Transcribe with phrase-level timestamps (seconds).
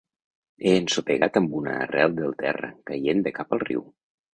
[0.69, 3.91] He ensopegat amb una arrel del terra, caient de cap al riu.